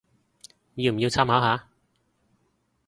[0.73, 1.67] 要唔要參考下